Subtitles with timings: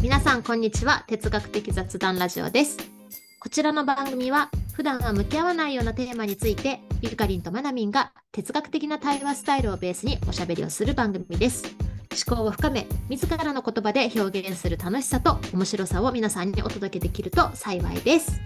[0.00, 1.04] 皆さんこんにちは。
[1.08, 2.78] 哲学的雑談ラジオです。
[3.38, 11.64] こちらの番組は普段は向き合わないようなテーマについてゆかりんとまなみんが哲学的な対話スタイルをベースにおしゃべりをする番組です。
[12.26, 18.40] 思考を深め自らの言葉で表現する楽しさと面白さを皆さんにお届けできると幸いです。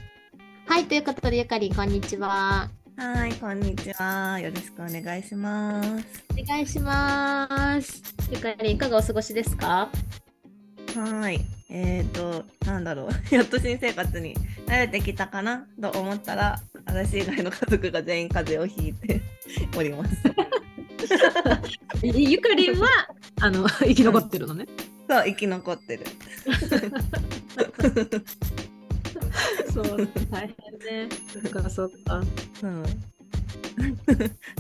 [0.67, 2.69] はいということでゆかりんこんにちは。
[2.97, 4.39] はい、こんにちは。
[4.41, 6.25] よろしくお願いします。
[6.33, 8.03] お願いします。
[8.31, 9.89] ゆかりんいかがお過ごしですか？
[10.95, 11.41] はい。
[11.69, 13.11] えっ、ー、と、なんだろう。
[13.35, 15.67] やっと新生活に慣れてきたかな？
[15.81, 19.21] と思ったら、私以外の家族が全員風邪をひいて
[19.77, 20.17] おります。
[22.03, 22.89] ゆかりんは
[23.41, 24.67] あの生き残ってるのね。
[25.09, 26.05] そう、生き残ってる。
[29.73, 30.55] そう、大
[30.87, 31.17] 変ね。
[31.33, 32.23] そっか、そっか。
[32.63, 32.83] うん。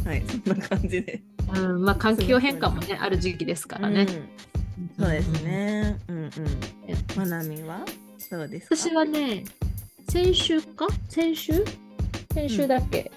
[0.05, 1.23] はい、そんな感じで。
[1.55, 4.02] うん、まあ環境変化もね、ある時期ですからね。
[4.02, 4.29] うん、
[4.98, 5.99] そうですね。
[6.09, 6.30] うんうん。
[7.16, 7.85] まなみは
[8.30, 8.76] どうですか？
[8.76, 9.45] 私はね、
[10.09, 10.87] 先週か？
[11.09, 11.65] 先週？
[12.32, 13.12] 先週だっけ、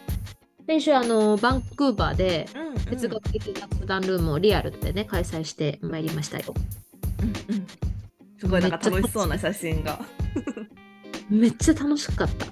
[0.59, 2.47] うん、先週あのバンクーバーで
[2.89, 6.53] 哲学的雑談ルームをリアルでね開催してまいりましたよ。
[7.21, 7.67] うんうん、
[8.39, 9.99] すごいなんか楽しそうな写真が。
[11.29, 12.45] めっちゃ楽しかった。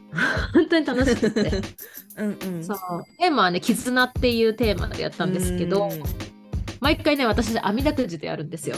[0.54, 1.62] 本当に楽しくて。
[2.18, 2.78] うんうん、そう
[3.20, 5.90] テーマはね「絆」っていうテーマでやったんですけど、
[6.82, 8.76] 毎回ね私網だくじでやるんですよ。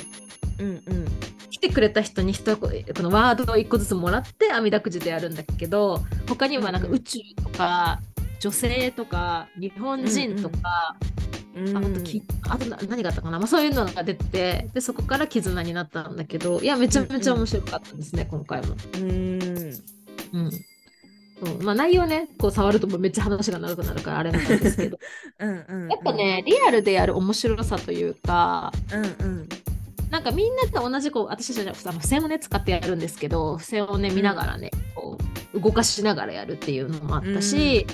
[0.59, 1.05] うんうん、
[1.49, 7.99] 来てくれた人に一このワードを1個ずつもらって網だくじでやるんだけど他にはなんか宇宙とか、
[8.39, 10.97] 女性とか日本人とか、
[11.55, 18.75] うんうん、あときあと何があったかな、まあ、そういうのが出てでそこから絆になったんだけどいやめちゃめちゃ面白かったですね、うんうん、今回も。
[18.95, 19.73] うん。
[20.33, 20.51] うん
[21.43, 24.97] そうまあ、内容ねこう触るとめっちゃ話が長くなるからあれなんですけど。
[25.39, 29.49] うんうん、うん、やっぱねリアルでやる面白さというか、うんうん、
[30.09, 35.17] なんかみんなと同じこう私たちは付箋をね使ってやるんですけど付箋をね見ながらね、こ
[35.53, 37.85] う動かしながらやるっていうのもあったし、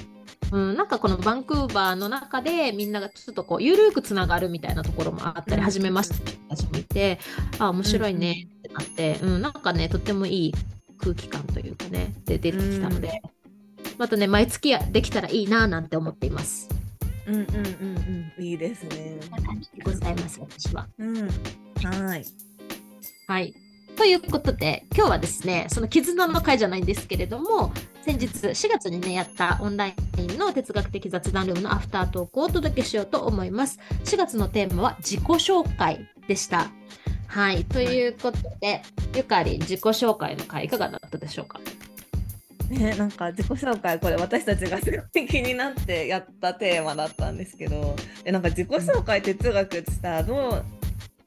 [0.51, 0.69] うん。
[0.69, 7.19] うん、なんかこのバンクーバーの中でみんながちょっとこう緩くつながるみたいなところもあったり、初めまして人たちもいて
[7.57, 10.53] あ面白いねってなって、うん、なんかねとってもいい
[10.99, 13.21] 空気感というかねで出てきたので、
[13.97, 16.69] またね毎月できたらいいななんて思っています。
[17.25, 19.17] うんうんうんうん、いいですね。
[19.83, 20.87] ございます私は。
[20.97, 22.25] うん、はい。
[23.27, 23.53] はい。
[23.95, 27.71] ということで今日はですねその絆の会じゃないんですけれども
[28.01, 33.79] 先日4月にねやったオンラインの哲学的雑談ルームのアフタートークをお届けしようと思います。
[34.03, 36.71] 4月のテーマは自己紹介でした。
[37.27, 38.83] はい、ということで、はい、
[39.15, 41.59] ゆかり自己紹介の会いかがだったでしょうか？
[42.73, 47.95] ね、なんか自己紹介これ私たちがすごい気になってやったテーマだったんですけど
[48.25, 50.65] えなんか自己紹介哲学ってさどう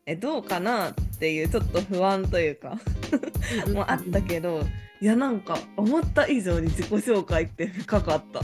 [0.07, 2.79] えどうかなっていうちょっと不安というか
[3.73, 4.63] もあったけど
[5.01, 8.43] いやなんか思った以上に自己紹介って深かったっ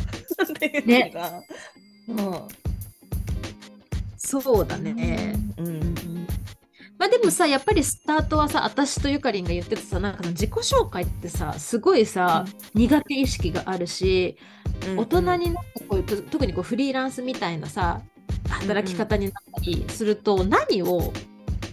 [0.58, 1.46] ていうのが、ね、
[2.08, 2.48] まあ
[4.16, 5.34] そうだね。
[5.58, 5.94] うん、うん
[7.02, 14.36] まあでもさやっぱりスタートはさ私とゆかりんが言ってたさなんか自己紹介ってさすごいさ、うん、苦手意識があるし、
[14.86, 18.02] うんうん、大人になってこう特にこうフリーランスみたいなさ
[18.48, 21.12] 働き方になったりすると、何を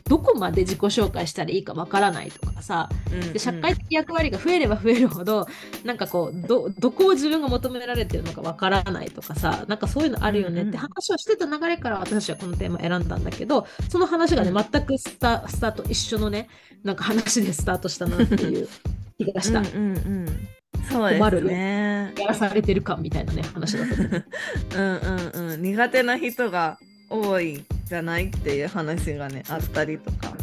[0.10, 2.90] どこまで自己紹介したらいいかわからないとかさ、
[3.32, 5.48] で社会的役割が増えれば増えるほど
[5.86, 16.48] なんかこうどどこを自分が求められてるのかわからないとかさなんかそういうのあるよねって話をしてた流れから私はこのテーマ選んだんだけどその話がね全くスタスタート一緒のね
[16.84, 18.68] なんか話でスタートしたなっていう
[19.20, 19.60] 気がした。
[19.60, 20.50] うんうんうん
[20.92, 22.14] そうですね。
[22.18, 23.94] やらされてる感みたいなね話だった。
[24.80, 24.98] うん
[25.34, 25.62] うんうん。
[25.62, 30.34] 苦手な人が多いじゃないっていう話がねあったりとか、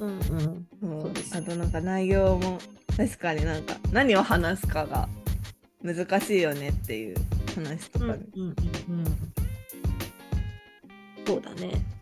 [0.00, 2.58] うんうん、そうあとなんか内容も
[2.96, 5.08] 確かになんか何を話すかが
[5.82, 7.16] 難しいよねっていう
[7.54, 9.04] 話とか、ね、うんうんうん、
[11.26, 11.95] そうだね。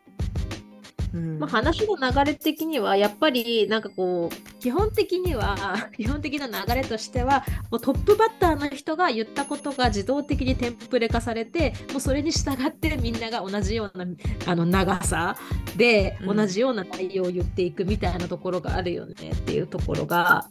[1.14, 14.04] うん、まあ、話の流れ的にはやっぱりなんかこう基本的には 基本的な流れとしてはもうトップバッターの人が言ったことが自動的にテンプレ化されてもうそれに従ってみんなが同じような
[14.46, 15.36] あの長さ
[15.76, 20.48] で同じような内容を言っていくみたいなところがあるよねっていうところが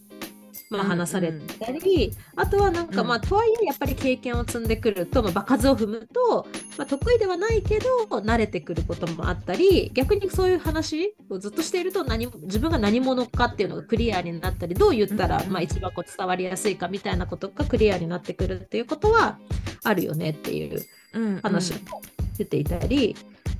[0.77, 6.47] まあ、話されたり、うんうん、あとはなんかまあ、とはいえやっぱり経験を積んでくると、まあ、場数を踏むと、
[6.77, 19.37] まあ、得意ではないけど慣れてくることもあったり逆にそういう話をずっとしていると何自分が何者かっていうのがクリアになったりどう言ったら、まあ、一番こう伝わりやすいかみたいなことがクリアになってくるっていうことは
[19.83, 20.85] あるよねっていう
[21.41, 21.79] 話も
[22.37, 23.15] 出ていたり。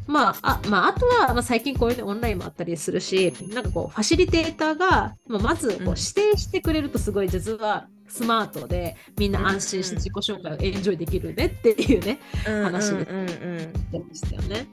[0.08, 14.68] まあ、あまあ、あとは、まあ、最近こういうのオンラインもあったりするし、なんかこう、ファシリテーターが、まずこううん指定してくれるとすごい実はスマートで、みんな安心して自己紹介をエンジョイできるねっていうね、話でうんうんうんうんやりましたよね。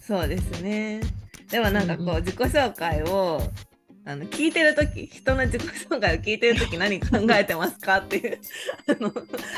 [0.00, 1.00] そうですね。
[1.50, 3.40] でもなんかこうんうう自己紹介を
[4.06, 8.38] あの聞いてる時人の自己紹介を聞いてる時何考えてますかっていう
[8.88, 9.12] あの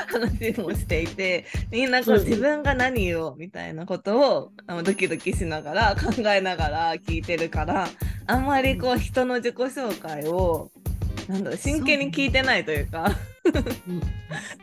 [0.06, 7.88] 話もしていてみんなこう自分が何言おうみたいなことをあのドキドキしながら考えながら聞いてるから
[8.26, 10.70] あんまりこう人の自己紹介を
[11.28, 13.16] なんだろう真剣に聞いてないというか。
[13.86, 14.02] うん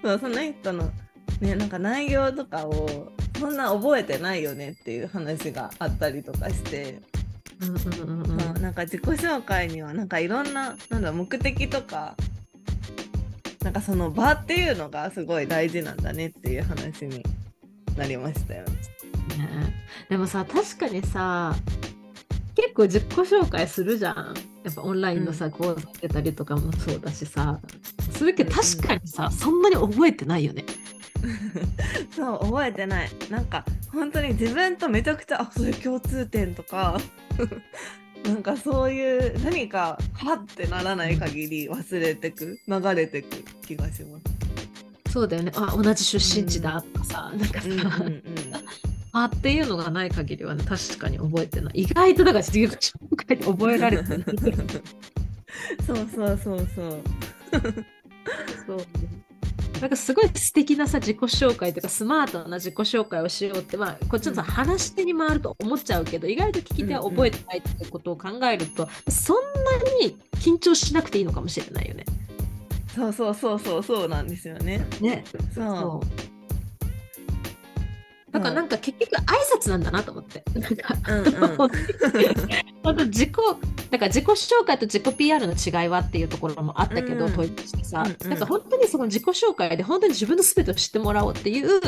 [0.02, 0.92] そう その人の
[1.40, 7.00] ねなんか内容とかをそんな覚えてないよねっていう話があったりとかして、
[7.64, 12.16] うんうんうんうんそうなんか自己紹介にはなんかいろんななんだ目的とか
[13.64, 17.24] なんかその場っていうのがすごい大事なんだねっていう話に
[17.98, 18.72] なりましたよね。
[19.38, 19.74] ね
[20.10, 21.56] でもさ確かにさ
[22.56, 24.36] 結構自己紹介するじゃん。
[24.64, 27.60] やっぱオンラインのさ、講座受けたりとかもそうだしさ。
[28.12, 28.64] するけどうんうん。
[28.64, 30.64] 確かにさ、そんなに覚えてないよね。
[32.16, 33.10] そう覚えてない。
[33.30, 37.00] なんか本当に自分とめちゃくちゃあそういう共通点とか
[38.26, 44.24] なんかそういう何かはってならない限り忘れてく流れてく気がします。
[45.12, 45.52] そうだよね。
[45.56, 48.24] あ同じ出身地だとかさ、なんかさ、うんうんうん。
[49.12, 51.82] あっていうのがない限りはね確かに覚えてない。
[51.82, 54.06] 意外とだから自己紹介で覚えられて
[55.86, 57.04] そうそうそうそう。
[58.66, 58.86] そう
[59.84, 72.06] なんかすごい素敵なさ自己紹介とかスマートな自己紹介をしようってまあこっちのさ、うん話し手に回ると思っちゃうけど意外と聞き手は覚えてないってことを考えると、そんなに緊張しなくていいのかもしれないよね。
[72.96, 74.86] そうそうそうそうそうなんですよね。
[75.02, 76.33] ねそう。
[78.34, 80.44] だからなんか結局挨拶なんだなと思って。
[80.60, 80.96] なんか。
[82.84, 83.32] 本当自己
[83.92, 87.34] だから自己紹介と自己 PR の違いはっていうところもあったけど、うん。
[87.34, 91.80] 問いとしてさ、なんか本当にその自己紹介で本当に自分の全てを知ってもらおうっていう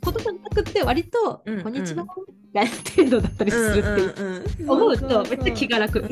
[0.00, 4.22] ことじゃなくて割と、こんにちはみたいな程度だったりするって
[4.62, 6.04] いう、思うとめっちゃ気が楽。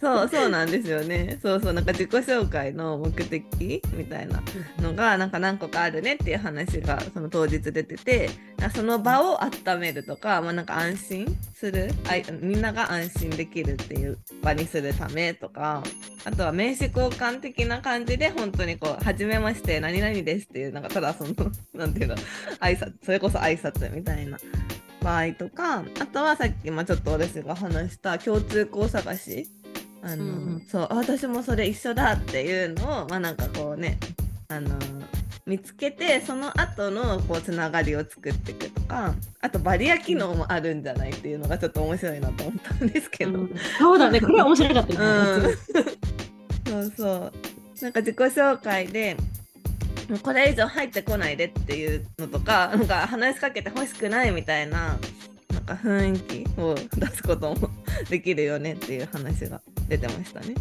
[0.00, 1.38] そうそうなんですよね。
[1.42, 4.42] そうそうなんか自己紹介の目的みたいな
[4.80, 8.30] のがなんか何個かあるねっていう話がその当日出てて
[8.74, 15.82] その場を温めるとか、まあ、なんか安心するあみんなが安心できるっていう場にするためとか
[16.24, 21.34] あとは名刺交換的な感じで本当にこう「はじめまして何々です」っていうなんかただその
[21.74, 22.16] なんていうの
[22.60, 24.38] 挨拶それこそ挨拶みたいな
[25.02, 29.59] 場合とかあとはさっき、まあ、ちょっと私が話した共通項探し
[30.02, 30.66] あの、うんうん。
[30.68, 33.98] そうあ私もそれ一緒だっていうのをまあなんかこうね
[34.48, 34.78] あの
[35.46, 43.54] 見つけてその後のこうつながりを作っていくとかあとバリア機能もあるんじゃないっていうのがちょっと面白いなと思ったんですけど、うん。
[43.78, 44.20] そうだね。
[44.20, 44.98] これは面白かったね。
[45.00, 45.56] うん。
[46.66, 47.32] そうそう。
[47.82, 49.16] なんか自己紹介で
[50.10, 54.98] もうこれ以上入ってこないでっていうのとかなんか話しかけてほしくないみたいな
[55.52, 57.70] なんか雰囲気を出すことも
[58.08, 60.54] できるよねっていう話が出てましたね。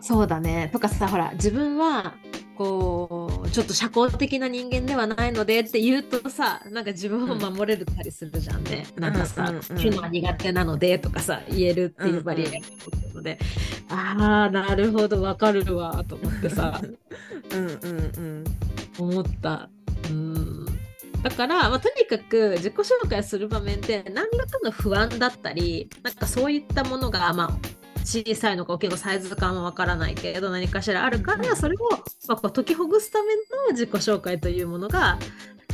[0.00, 0.70] そうだね。
[0.72, 2.14] とかさ、ほら、自分は、
[2.56, 8.86] こう、ちょっと社交的な人間ではないのでって言うとさ、なんか自分を守れるたりするじゃんね。
[8.96, 13.38] なんかさ、うんうんうのは苦手なのでとかさ、言えるっていうバリエーションがので、
[13.88, 16.80] ああ、なるほど、わかるわ、と思ってさ、
[17.52, 18.44] うんうん
[18.98, 19.68] 思った。
[20.08, 20.66] うん。
[21.22, 31.78] だから、まあ、とにかく自己紹介する場面って何らかの不安だったりなんかそういったものが、まあ、小さいのか大きいのかサイズ感はわからないけれど何かしらあるからそれを、
[32.28, 35.18] まあ、こう解きほぐすための自己紹介というものが、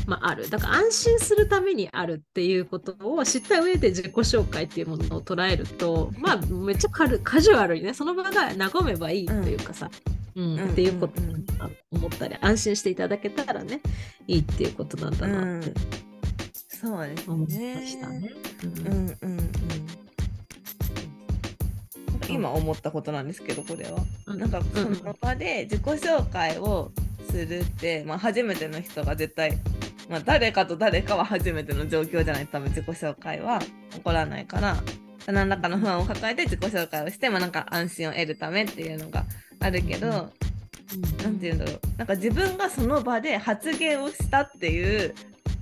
[0.07, 0.49] まあ、ある。
[0.49, 9.91] だから安心するためにあるっていうことを知った上で自己紹介っていうものを捉えるとまあめっちゃカルカジュアルにねその場が和めばいいというかさ、
[10.35, 10.71] うんうん。
[10.71, 13.81] っていうことだなと思ったり安心していただけたらね
[14.27, 15.73] いいっていうことなんだなって
[16.83, 17.87] そうです思いまね。
[17.87, 18.33] したね。
[18.65, 19.42] うんうん
[22.33, 23.99] 今思ったことなんですけどこれは。
[24.27, 24.39] うん。
[24.39, 26.91] なんかうんその場で自己紹介を
[27.31, 29.59] するって、まあ、初めての人が絶対、
[30.09, 32.47] まあ、誰かと誰かは初めての状況じゃない。
[32.47, 33.61] と多分自己紹介は
[33.91, 34.77] 起こらないから
[35.27, 39.25] 何らかの不安を抱えて自己紹介をして、まあ、なんか安心を得るためっていうのが
[39.61, 40.13] あるけど、うん。
[40.13, 40.27] な
[41.31, 41.81] んて言うんだろう。
[41.97, 45.15] なんか自分がその場で発言をしたっていう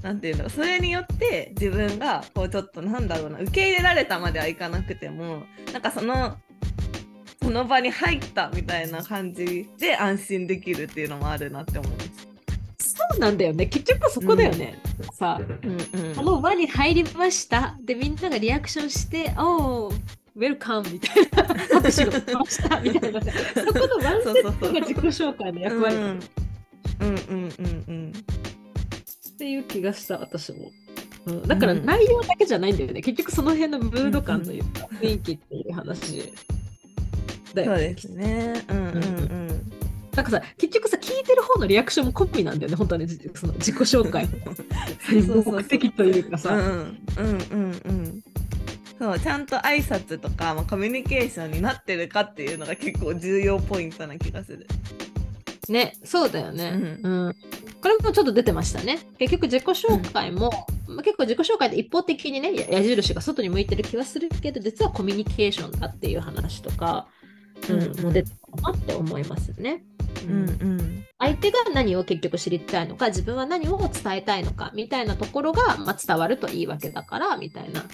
[0.03, 0.51] なんていうんだろう。
[0.51, 6.39] それによって自分がこうちょっとなんだろうな受け入れられたまではいかなくてもなんかその
[7.51, 11.99] その場に入ったみたいな感じで安心できるっていうのもあるなって思いま
[12.79, 12.95] す。
[12.97, 13.67] そうなんだよね。
[13.67, 14.79] 結局そこだよね。
[15.15, 17.77] さ、うんうんこの輪に入りました。
[17.81, 19.95] で、みんながリアクションして、おー、
[20.37, 23.21] ウェルカムみたいな、拍手が来ましたみたいな。
[23.21, 26.19] そこのワンセットが自己紹介の役割だうんうん
[27.01, 30.71] うんうんうんっていう気がした、私も。
[31.27, 33.03] うん、だからうん内容だけじゃないんだよね。
[33.03, 36.33] 結局その辺のムード感というか、雰囲気っていう話
[37.55, 37.79] だよね。
[37.79, 39.73] そうですねうんうんうん
[40.15, 44.29] なんかさ、結局さ、聞いてる方のリアクションもコピーなんだよね、本当はね、じその自己紹介
[45.09, 46.55] 目的というかうんさ。
[46.55, 48.23] うんうんうん
[48.99, 54.67] そうちゃんと挨拶とか、まあ、コミュニケーションになってるかっていうのが結構重要ポイントな気がする。
[55.71, 57.01] ね、そうだよね。
[57.03, 57.37] ううん。
[57.81, 58.99] これもちょっと出てましたね。
[59.19, 60.51] 結局自己紹介も、
[60.87, 67.07] まあ結構自己紹介で一方的にね、や矢印が外に向いてる気はするけど、実はコミュニケーションだっていう話とか、
[67.69, 69.85] うんも出てたなって思いますね。
[70.27, 70.53] うんう
[70.83, 77.85] ん相手が何を結局知りたいのか自分は何を伝えたいのかみたいなところが、まあ、伝わるといいわけだからみたいな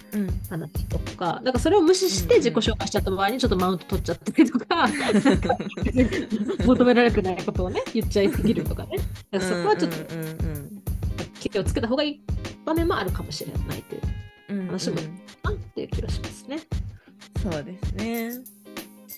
[0.49, 4.88] 話とかだかそれを無視して自己紹介しちゃった場合にちょっとマウント取っちゃったりとか
[6.64, 8.96] 求められてないことをね言っちゃいすぎるとかね
[9.32, 9.96] かそこはちょっと
[11.50, 12.20] 気をつけた方がいい
[12.64, 14.02] 場面もあるかもしれないという
[14.50, 15.00] うんうん話も
[15.42, 16.61] なっていう気がしますね。
[17.42, 18.56] そうですね。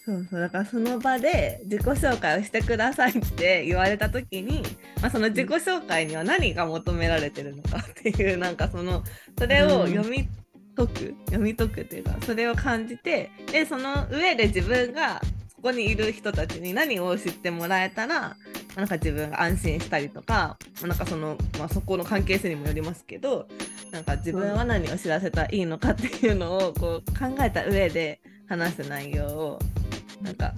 [0.09, 0.41] そうそう。
[0.41, 4.63] だからその場で自己紹介をしてくださいって言われた時に、
[5.03, 9.05] まあ、その自己紹介には何が求められてるのかっていうなんかその
[9.39, 10.27] それを読み
[10.75, 15.21] 解く、読み解くっていうかそれを感じてでその上で自分が
[15.55, 18.37] そこにいる人たちに何を知ってもらえたらま
[18.77, 23.47] あなんか自分が安心したりとか,、まあ、なんかその、まあ、そこの関係性にもよりますけど
[23.91, 29.59] なんか自分は何を知らせたらいいのかっていうのをこう考えた上で話す内容を
[30.23, 30.55] なんか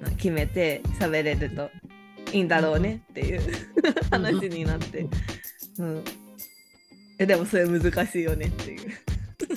[0.00, 1.70] まあ決めて喋れると
[2.32, 3.42] いいんだろうねっていう
[4.10, 5.06] 話になって、
[5.78, 6.04] うん、
[7.18, 8.90] えでもそれ難しいよねっていう。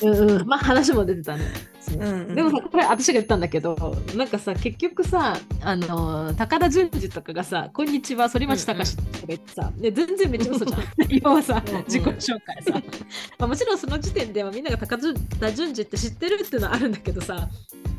[0.02, 1.44] うんうん、まあ話も出てたね。
[1.88, 3.76] そうでもさこれ私が言ったんだけど
[4.16, 10.82] なんかさ結局さあの高田純次とかがさ「こんにちは反町隆史」とか言ってさ、で全然めっちゃ嘘じゃん。
[11.24, 12.82] 要はさ自己紹介さ、
[13.40, 17.48] まあ、もちろんその時点ではみんなが高田純次って知ってるっていうのはあるんだけどさ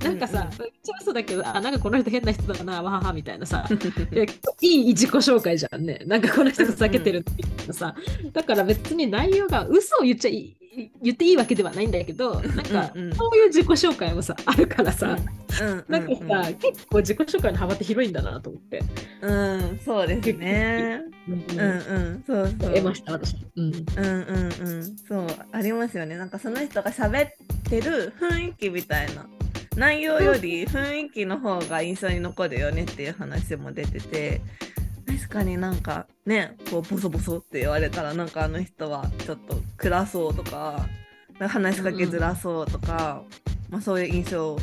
[0.04, 4.28] なんかさ、めっちゃ嘘だけどあなんかこの人変な人だなわははみたいなさいやい
[4.60, 6.02] い自己紹介じゃんね。
[6.06, 7.94] なんかこの人ふざけてるっていうかさ、
[8.32, 10.57] だから別に内容が嘘を言っちゃいい
[11.02, 15.16] 言っていいわけではないんだけど、なんかそういう自己紹介もさ、あるからさ、
[15.60, 18.82] うんなんかさ、結構自己紹介の幅って広いんだなと思って。
[19.22, 21.00] うん、うん、そうですね。
[21.28, 22.74] うんうんうん、そうそう。
[22.74, 23.36] 得ました、私。
[23.56, 23.64] うん。
[23.64, 26.16] うんうんうん、そうありますよね。
[26.16, 27.30] なんかその人が喋っ
[27.68, 29.26] てる雰囲気みたいな
[29.76, 34.40] 内容より雰囲気の方が印象に残るよねっていう話も出てて
[35.08, 40.86] 確かになんかねこうボソボソって言われたらなんかあの人はちょっと暗そうとか
[41.40, 43.22] 話しかけづらそうとか、
[43.70, 44.56] まあ、そういう印象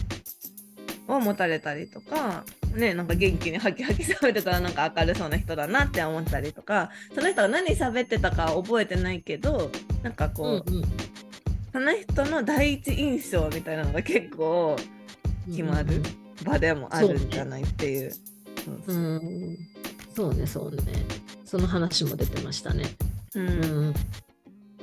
[1.08, 2.44] を持たれたりとか。
[2.76, 9.72] ね、なんか元気にハキハキ喋ってたらなんか明るそうな人だなって思ったりとかその人が何喋ってたかは覚えてないけど
[10.04, 10.84] なんかこう、うん
[11.76, 14.78] その人の第一印象みたいなのが結構
[15.46, 16.02] 決まる
[16.46, 18.12] 場でもあるんじゃないっていう。
[18.12, 19.58] そううそうん
[20.16, 20.82] そうね、そうね。
[21.44, 22.86] その話も出てましたね。
[23.36, 23.94] ううんん。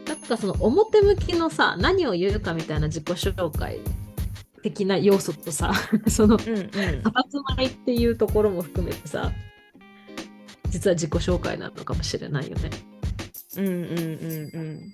[0.06, 3.78] なんかその表向きのさ、何を言うかみたいな自己紹介
[4.62, 5.72] 的な要素とさ、
[6.06, 6.68] そのうんうん
[7.56, 9.32] まいっていうところも含めてさ、
[10.68, 12.70] 実は自己紹介なのかもしれないよね。
[13.56, 14.92] うんうんうんうん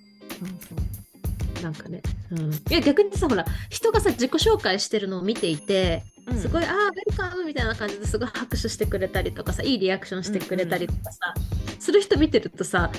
[1.62, 2.00] なんかね。
[2.30, 11.34] うん、いや逆にさ、ほら、人がさ、自己紹介してるのを見ていて、うんすごい、ああ、ウェルカムみたいな感じですごい拍手してくれたりとかさ、いいリアクションしてくれたりとかさ、
[11.78, 12.90] する人見てるとさ、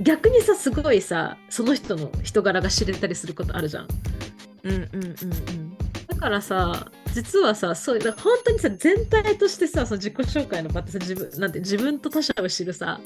[0.00, 3.88] 逆にさ、すごいさ、その人の人柄が知れたりすることあるじゃん。
[4.64, 5.76] うんうんうんうん。
[6.06, 13.00] だからさ、実はさ、そういう、本当にさ、全体としてさ、その自己紹介の場ってさ、自分、なんて、自分と他者を知るさ、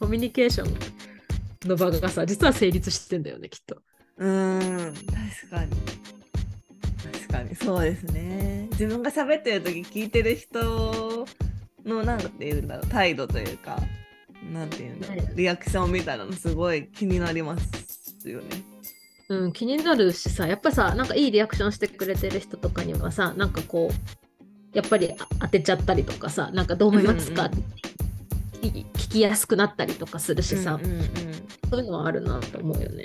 [0.00, 3.82] コミュニケーションの場がさ、実は成立してんだよね、きっと。
[4.16, 4.94] うんうん。
[4.94, 5.76] 確かに。
[7.12, 7.54] 確かに。
[7.56, 11.26] そうですね自分が喋ってる時聞いてる人
[11.84, 13.78] のなんて言うんだろう態度というか
[14.52, 18.62] なんて言うんだろねうリアクションみたいなのすごい気になりますよね。
[19.30, 27.64] うん、気になるしさ、やっぱさ、なんかいいリアクションしてくれてる人とかにはさ、なんかこう、やっぱりあ当てちゃったりとかさ、なんかどう思いますか、うんうん
[28.60, 31.02] 聞き聞きやすくなったりとかするしさ、うんうん
[31.70, 33.04] そういうのはあるなと思うよね。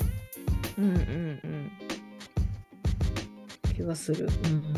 [0.77, 1.71] うんうんうん
[3.75, 4.25] 気がする。
[4.25, 4.73] うん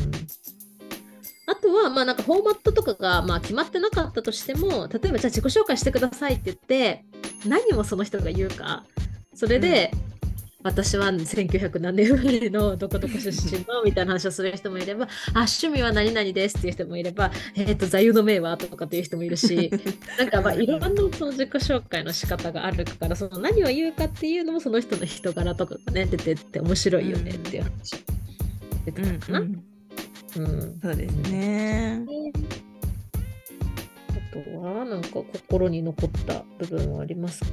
[1.48, 7.06] あとは、まあなんかフォーマットとかが、まあ、決まってなかったとしても、例えばじゃあ自己紹介してくださいって言って、
[7.46, 8.84] 何をその人が言うか
[9.34, 9.92] それで、
[10.64, 19.72] 私は1900何年生まれのどこどこ出身のみたいな話をする人もいれば、あ、趣味は何々ですっていう人もいれば、えっ、と、座右の銘はとかっていう人もいるし、
[20.18, 28.04] なんかまあいろんなその自己紹介の仕方があるから、その何を言うかっていうのもその人の人柄とかがね、出てって面白いよねっていう話。
[28.86, 29.40] 出てたかな？
[29.42, 29.75] うん。
[30.36, 32.06] そうですね。
[34.10, 37.52] あとは、なんか心に残った部分はありますか？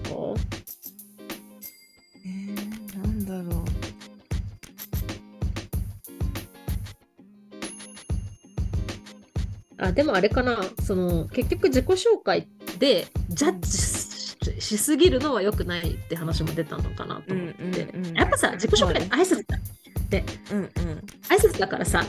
[2.25, 3.65] えー、なんだろう。
[9.79, 12.47] あでもあれかなその結局自己紹介
[12.79, 19.59] でジャッジししすぎるのは良くないって話も出たのかなと思って、うんうんうんやっぱさ自己紹介って挨拶だ
[20.09, 20.69] でうんうん。
[21.29, 22.05] 挨拶だからさ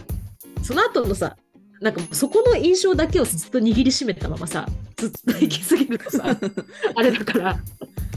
[0.63, 1.35] その後のさ
[1.81, 4.65] なんかそこの印象だけをずっと握りしめたままさ
[4.95, 6.37] ずっと行き過ぎるとさ
[6.95, 7.59] あれだから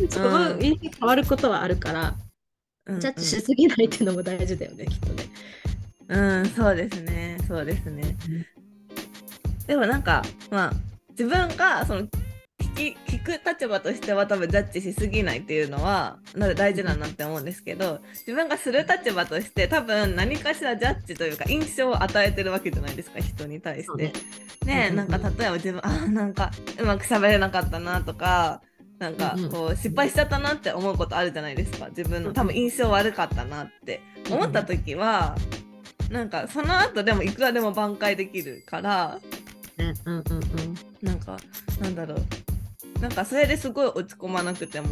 [0.09, 2.27] その印象変わることはあるから、うん
[3.01, 5.25] ジャッジしすぎないっていうのも大事だよねきっとね。
[6.07, 7.37] うん、そうですね。
[7.49, 8.47] そうですねうん。
[9.67, 10.23] でもなんか、
[10.53, 10.73] まあ、
[11.11, 12.09] 自分がその聞
[12.77, 24.13] き聞く立場としては多分ジャッジしすぎないっていうのはな大事だなって思うんですけど自分がする立場として多分何かしらジャッジというか印象を与えてるわけじゃないですか人に対して。
[24.65, 24.91] ね。
[24.91, 28.61] なんか例えば自分あーなんかうまく喋れなかったなとか
[28.99, 29.51] なんかうんうん。
[29.51, 34.01] こう失敗しちゃったなって思うことあるじゃないですか自分の多分印象悪かったなって。
[34.31, 35.37] 思った時は
[36.11, 39.19] なんかその後でもいくらでも挽回できるから
[39.77, 40.77] ねうんうんうん。
[41.03, 41.37] なんか
[41.81, 42.23] なんだろう
[43.01, 44.89] なんかそれですごい落ち込まなくても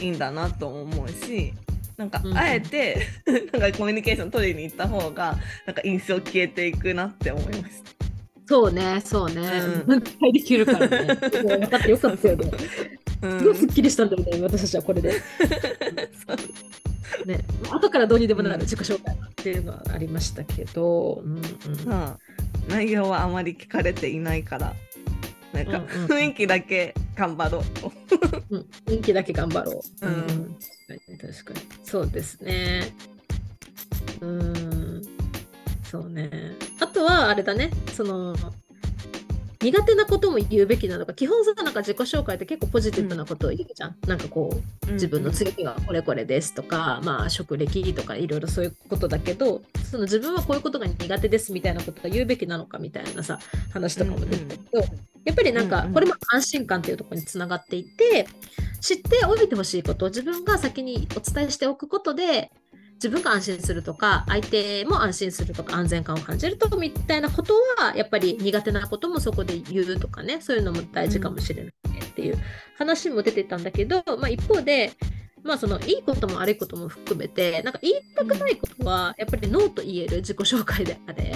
[0.00, 1.52] いいんだなと思うし
[1.96, 3.06] なんかうんうんあえて
[3.52, 7.98] なんかコミュニケーション取りに行った方がなんか印象消えていくなって思いました。
[8.46, 9.42] そうね、そうね。
[9.42, 11.04] うん分解できるからね。
[11.30, 12.50] 分かってよかったよね。
[13.20, 15.12] うんすごいすっきりしたんだよね、私たちはこれで。
[17.26, 21.42] ね、後からどうにでもなる自己紹介っていうのはありましたけど、うんうん
[21.84, 22.18] まあ
[22.68, 24.74] 内容はあまり聞かれていないから
[25.52, 27.92] なんかうんうん雰囲気だけ頑張ろうと。
[28.50, 30.06] うん、人気だけ頑張ろう。
[30.06, 31.60] うん確かに確かに。
[31.82, 32.94] そうですね。
[34.20, 35.02] うん。
[35.82, 36.30] そうね。
[36.80, 38.36] あとはあれだね、その
[39.60, 43.96] 苦手なことも言うべきなのか、基本さ、なんか自己紹介って結構ポジティブなことを言うじゃん。
[44.06, 44.50] なんかこ
[44.88, 53.38] う、自分の強みはこれこれですとか、まあ職歴とかいろいろそういうことだけどその自分はこういうことが苦手ですみたいなことが言うべきなのかみたいなさ
[53.72, 54.84] 話とかも出てたけど、
[55.28, 58.26] やっぱりなんかこれも安心感っていうところにつながっていて
[58.80, 62.50] 知っておいてほしいことを自分が先にお伝えしておくことで
[62.94, 72.38] 自分が安心するとか相手も安心するとか安全感を感じるとみたいなことはやっぱり苦手なこともそこで言うとかねそういうのも大事かもしれないねっていう
[72.78, 74.92] 話も出てたんだけど、まあ、一方で
[75.44, 81.34] まあそのいいことも悪いことも含めてなんか言いたくないことはやっぱりノーと言える自己紹介であれ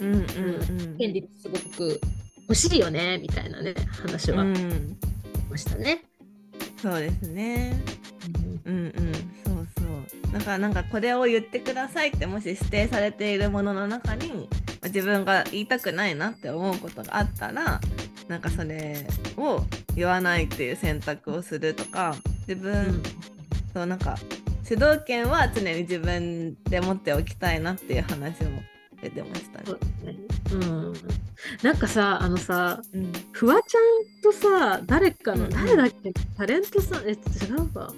[0.00, 0.22] うんうんう
[0.94, 0.98] ん。
[0.98, 2.00] 権利すごく
[2.48, 4.98] 欲しいよねみたいなね話はしうん
[5.50, 6.04] ましたね。
[6.80, 7.80] そうですね。
[8.64, 8.92] うんうん、
[9.44, 10.32] そうそう。
[10.32, 14.34] だからなんかこれを言ってくださいってもし指定されているものの中にま
[14.84, 17.80] あ自分が言いたくないなって思うことがあったら
[18.28, 19.62] なんかそれを
[19.94, 22.14] 言わないっていう選択をするとか
[22.46, 23.02] 自分、うん
[23.74, 24.16] そうなんか
[24.62, 28.62] 主導権は常に自分で持っておきたいなっていう話も
[29.04, 29.64] 出てましたね
[30.48, 30.58] そう。
[30.58, 30.92] ん、
[31.62, 33.12] なんかさあのさうん。
[33.32, 35.66] フワちゃんとさ誰かの、うんうん。
[35.66, 36.12] 誰だっけ？
[36.36, 37.08] タレントさん？
[37.08, 37.14] え違
[37.56, 37.92] うか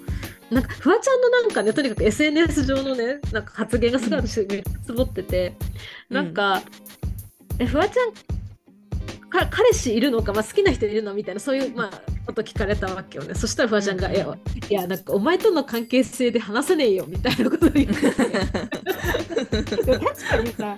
[0.51, 5.53] なんかフワちゃんのなんかねとにかく SNS 上のねなんか発言がすごい私めっちゃつぼってて、
[6.09, 6.61] なんか、
[7.59, 8.13] えフワちゃん
[9.45, 13.35] か彼氏いるのか、まあ、好きな人いるのみたいなそういう、まあ、こと聞かれたわけよね。
[13.35, 14.13] そしたらフワちゃんが「うん。
[14.13, 14.25] いや
[14.69, 17.93] いやなんかお前との関係性で話せねえよ」みたいなことを言って。
[19.47, 20.77] 確かにさ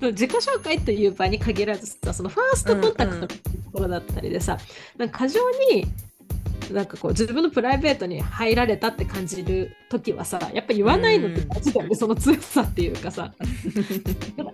[0.00, 3.36] 自己紹介という場に限らずさそのファーストコンタクトのと
[3.72, 4.58] ころだったりでさ、
[4.96, 5.40] なんか過剰
[5.72, 5.86] に
[6.72, 13.32] なんかこう自分のプライベートに入られたって感じる時はさやっぱ言わないのって大事だよね、その強さっていうかさ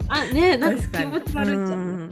[0.09, 2.11] あねなんか気持ち悪いじゃん。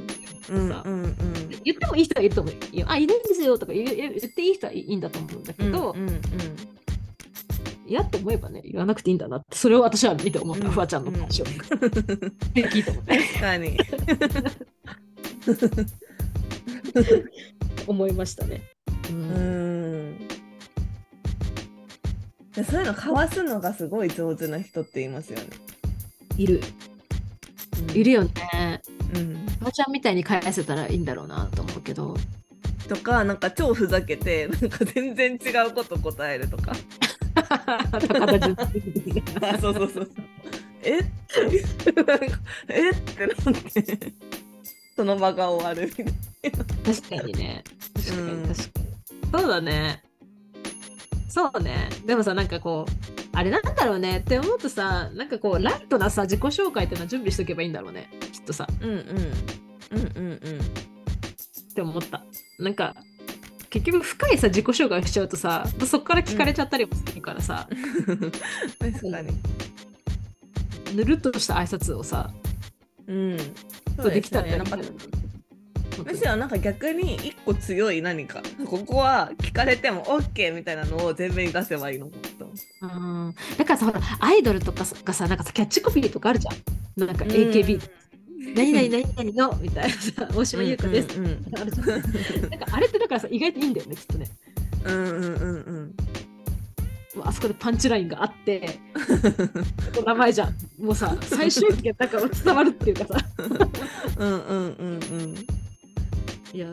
[0.51, 1.15] うんうんうんうん
[1.63, 2.87] 言ってもいい人はいると思うよ。
[2.89, 3.99] あ、いるんですよとか言って
[4.43, 6.21] いい人はいいんだと思うんだけど、うんうんうん
[7.89, 11.47] 嫌って思えばね、言わなくていいんだなって、それを私は見て思った、うんフワちゃんの話を。
[11.47, 11.53] で
[12.69, 13.79] 聞いて思って確かに。
[17.87, 18.61] 思いましたね。
[19.11, 20.19] ううんん。
[22.55, 25.47] でそういうのかわすのがすごい上手な人って言いますよね。
[26.37, 26.61] いる。
[27.95, 28.83] いるよね。
[29.15, 29.47] うん。
[29.59, 32.17] フワちゃんみたいに返せたらいいんだろうなと思うけど。
[32.89, 36.73] とかなんか超ふざけてなんか全然違うこと答えるとか
[37.35, 38.01] あ
[39.61, 40.11] そうそうそう
[40.83, 40.99] え？
[42.69, 42.91] え？
[42.91, 43.37] ってなっ
[43.73, 44.13] て
[44.97, 46.11] その場が終わるみた
[46.49, 47.63] いな確かにね
[47.95, 48.88] 確かに確かに、
[49.33, 50.03] そうだね。
[51.29, 51.89] そうね。
[52.07, 54.19] でもさなんかこうあれなんだろうね。
[54.19, 58.11] って思うとさなんかこうライトなさ自己紹介っていうのは準備しとけばいいんだろうね。
[58.33, 58.67] きっとさ。
[58.81, 58.99] うんうん。
[59.91, 60.61] うんうんうん。
[60.61, 62.25] って思った。
[62.59, 62.95] なんか
[63.71, 67.69] 結局深いさ自己紹介しちゃうとさそっから聞かれちゃったりもするからさ、
[68.81, 69.33] 確かに。
[70.97, 72.31] ぬるっとした挨拶をさ
[73.07, 73.39] うん。
[73.97, 74.79] そうできたらなんか
[76.05, 78.43] むしろなんか逆に一個強い何か。
[78.67, 82.47] ここは聞かれても OK みたいなのを全面に出せばいいのかと
[82.83, 83.35] うん。
[83.57, 86.51] だからさほらアイドルとかがさなんかさキャッチコピーとかあるじゃ
[87.05, 87.07] ん。
[87.07, 87.81] なんか AKB、
[88.55, 91.35] 何々何々のみたいなさ大島優子です、 なん
[92.61, 94.29] かあれってだからさ意外といいんだよねきっとね。
[94.85, 95.95] うんうんうん
[97.17, 97.25] うん。
[97.25, 98.79] あそこでパンチラインがあって。
[100.05, 100.55] 名前じゃん。
[100.81, 103.25] もうさ最終形なんか伝わるっていうかさ。
[104.19, 105.58] うんうんうんうん
[106.53, 106.73] いや、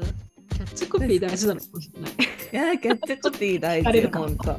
[0.53, 2.11] キャッチコピー大事なのかもしれない。
[2.11, 4.57] いや、キャッチコピー大事、 本当。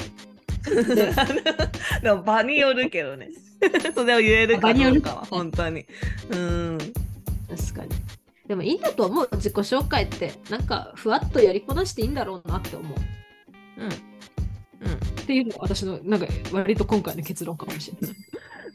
[2.02, 3.30] でも場によるけどね。
[3.94, 5.86] それを言えるかどうかは、本当に。
[6.30, 6.78] うん。
[7.48, 7.90] 確かに。
[8.46, 10.32] でもいいんだと思う、自己紹介って。
[10.50, 12.98] なんか、ふわっとやりこなしていいんだろうなって思う。
[13.78, 13.86] うん。
[13.86, 13.90] うん。
[13.90, 18.16] っていうのが私の、なんか、割と今回の結論かもしれない。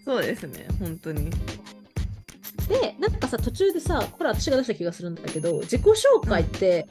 [0.03, 1.29] そうですね、本当に。
[2.71, 6.87] でなんかさ途中でさこれ私が出した気がするんだけど自己紹介って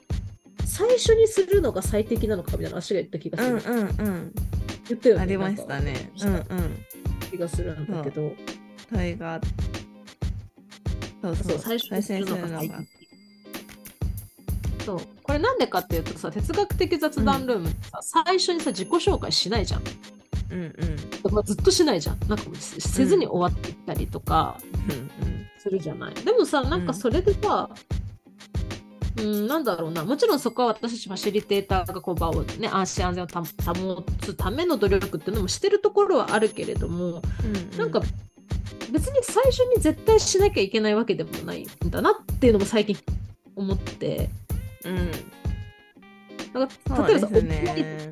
[0.66, 3.62] 最初にするのが最適なのかみたいな私が言った気がする。
[3.66, 4.33] うんうんうん、
[4.88, 5.23] 言ったよね。
[5.23, 6.12] ありましたね。
[6.23, 6.87] うんうん。
[7.31, 8.33] 気がするんだけど。
[8.88, 9.40] それが
[11.23, 13.01] そうそう最初にするのが最適。
[14.85, 19.83] そうこれなんでかっていうとさ哲学的雑談ルームってさ、うん、最初にさ自己紹介しないじゃん。
[20.51, 22.19] うんうんまあ、ずっとしないじゃん。
[22.29, 25.30] なんかせずに終わっていったりとか、うんうん、
[25.62, 26.14] するじゃない。
[26.14, 27.68] でもさ、なんかそれでさ、
[29.18, 37.07] うん、うんなんだろうな、もちろんそこは私たちファシリテーターがこう場をね、安心安全を保つための努力っていうのもしてるところはあるけれども、
[37.44, 38.01] うんうん、なんか
[38.90, 42.96] 別に最初に絶対しなきゃいけないわけでもないんだなっていうのも最近
[43.55, 44.31] 思って。
[44.85, 45.11] うん。
[46.53, 48.11] なんか例えばさ、ね、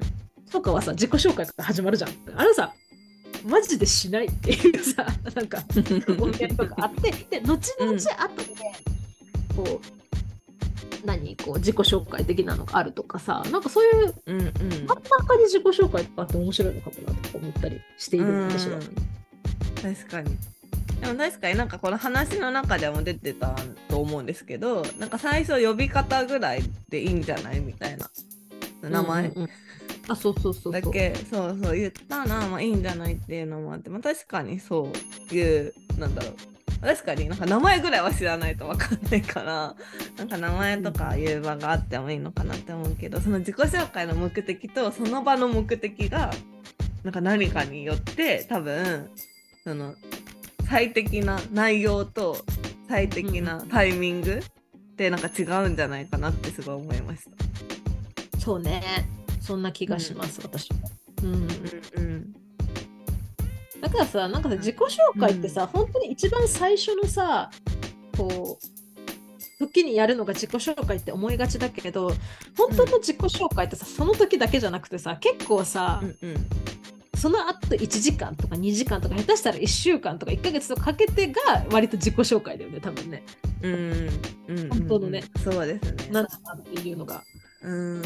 [0.50, 2.10] とかはさ、自己紹介から始まるじゃん。
[2.36, 2.72] あれさ、
[3.44, 5.62] マジでしないっていうさ なんか
[6.18, 8.54] 音源とかあってで後々後で
[9.56, 18.80] こう、何こう自己紹介的なのがあるとかさなんかそういう、うんうん、真ん中に自己紹介とかって面白いのかもなと思ったりしているんでしょう。
[19.80, 20.36] 確かに。
[21.00, 23.54] でも確かになんかこの話の中でも出てた
[23.88, 28.10] と思うんですけどなんか最初呼び方ぐらいでいいんじゃないみたいな。
[28.82, 29.48] 名前、うんうん
[30.08, 32.46] あそうそうそうだけそうそう言ったな。
[32.48, 34.90] まあいいんじゃないっていうのもあって、まあ、確かにそ
[35.30, 36.34] ういうなんだろう。
[36.80, 39.74] 確かになんか名前ぐらいは知らないと分かんないから。
[40.16, 46.32] なんか名前とかいう場があってもいいのかなって思うけどその自己紹介の目的とその場の目的が
[47.04, 49.10] なんか何かによって多分
[49.64, 49.94] その
[50.68, 52.44] 最適な内容と
[52.88, 58.38] 最適なタイミングってなんか違うんじゃないかなってすごい思いました。
[58.40, 58.82] そうね
[59.48, 60.90] そんな気がします、うん、私も。
[61.22, 61.42] うんうん
[61.96, 62.34] うん
[63.80, 67.48] だからさなんかさ自己紹介ってさ、うん、本当に一番最初のさ
[68.16, 72.08] こう時にやるのが自己紹介って思いがちだけど
[72.56, 76.46] 本当の自己紹介ってさ、その時だけじゃなくてさ結構さ、うんうん、
[77.16, 83.22] その後1時間とか2時間とか下手したら1週間とか1ヶ月とかけてが割と自己紹介だよね多分ね。
[83.62, 84.08] うん、
[84.48, 85.22] うん、本当のね。
[85.42, 86.08] そうですね。
[86.10, 87.22] なんだっていうのが。
[87.62, 88.02] うん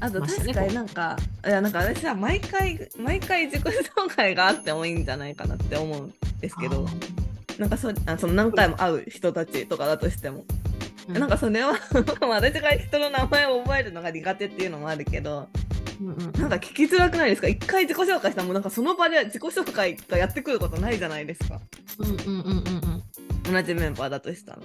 [0.00, 6.88] あと確かになんか、いやなんか私は毎回毎回自己紹介があってもいいんじゃないかなって思うんですけど。
[7.58, 10.44] なんかそあその何回も会う人たちとかだとしても、
[11.08, 11.76] うん、なんかそれは
[12.28, 15.48] 私が人の名前を覚えるのが苦手っていうのもあるけど、
[16.00, 17.48] うんうん、なんか聞きづらくないですか？
[17.48, 21.58] 一回自己紹介したらもうなんかその場で自己紹介がやってくることないじゃないですか、
[21.98, 22.64] うんうんうん
[23.46, 24.58] うん、同じメンバーだとしたら。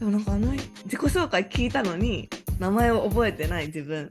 [0.00, 4.10] でもなんかあの自己紹介聞いたのに名前を覚えてない自分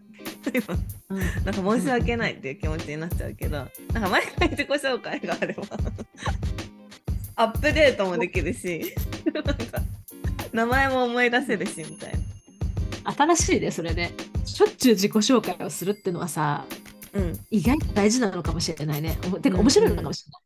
[1.43, 3.57] なんか申し訳ないっていう気持ちになっちゃうけど
[3.93, 5.63] なんか毎回自己紹介があれば。
[7.39, 8.95] アップデートもできるし
[9.31, 9.55] なんか
[10.51, 12.13] 名前も思い出せるしみたい
[13.03, 13.11] な。
[13.13, 14.11] 新しいねそれね。
[14.45, 16.65] しょっちゅう自己紹介をするっていうのはさ、
[17.13, 19.17] うん、意外と大事なのかもしれないね。
[19.41, 20.41] てか面白いのかもしれない、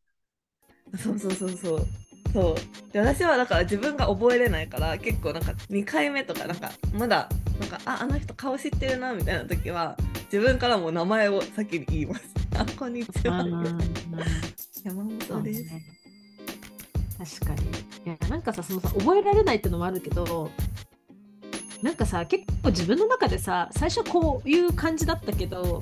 [1.06, 1.88] うんうん、そうそうそうそう
[2.34, 7.30] そうで私はだから自分が覚えれないから結構なんか2回目とかなんかまだ
[7.60, 9.98] なんかああの人顔知ってるなみたいな時は
[10.32, 12.24] 自分からも名前を先に言います。
[12.58, 13.46] あこんにちは。
[14.84, 15.64] 山本です。
[15.64, 15.84] ね、
[17.18, 17.92] 確かに。
[18.06, 20.50] いやなんかさそのさ覚えられないっていうのもあるけど
[21.82, 25.82] なんかさ結構自分の中でさ最初こういう感じだったけど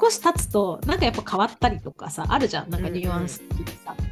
[0.00, 4.09] 少し経つとなんかやっぱ変わったりとかさあるじゃんなんかニュアンスってさ、うんうん、